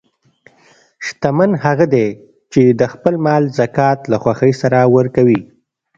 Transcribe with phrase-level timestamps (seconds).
[1.05, 2.07] شتمن هغه دی
[2.51, 5.41] چې د خپل مال زکات له خوښۍ سره ورکوي.